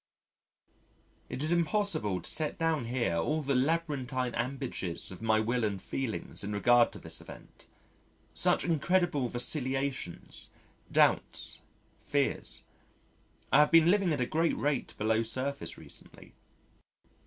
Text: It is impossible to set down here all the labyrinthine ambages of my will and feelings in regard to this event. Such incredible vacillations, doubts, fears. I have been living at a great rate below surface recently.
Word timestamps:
It 1.29 1.43
is 1.43 1.51
impossible 1.51 2.21
to 2.23 2.27
set 2.27 2.57
down 2.57 2.85
here 2.85 3.17
all 3.17 3.43
the 3.43 3.53
labyrinthine 3.53 4.33
ambages 4.33 5.11
of 5.11 5.21
my 5.21 5.39
will 5.39 5.63
and 5.63 5.79
feelings 5.79 6.43
in 6.43 6.51
regard 6.53 6.91
to 6.93 6.97
this 6.97 7.21
event. 7.21 7.67
Such 8.33 8.65
incredible 8.65 9.29
vacillations, 9.29 10.49
doubts, 10.91 11.61
fears. 12.01 12.63
I 13.51 13.59
have 13.59 13.69
been 13.69 13.91
living 13.91 14.11
at 14.11 14.19
a 14.19 14.25
great 14.25 14.57
rate 14.57 14.97
below 14.97 15.21
surface 15.21 15.77
recently. 15.77 16.33